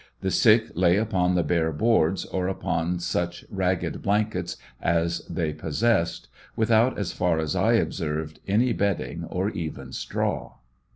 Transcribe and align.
The 0.21 0.31
sick 0.31 0.63
lay 0.73 0.97
upon 0.97 1.35
the 1.35 1.43
bare 1.43 1.71
boards, 1.71 2.25
or 2.25 2.47
upon 2.47 2.97
such 2.97 3.45
ragged 3.51 4.01
blankets 4.01 4.57
as 4.81 5.19
they 5.27 5.53
pos 5.53 5.83
sessed, 5.83 6.25
without, 6.55 6.97
as 6.97 7.11
far 7.11 7.37
as 7.37 7.55
I 7.55 7.73
observed, 7.73 8.39
any 8.47 8.73
bedding 8.73 9.25
or 9.25 9.51
even 9.51 9.91
straw. 9.91 10.53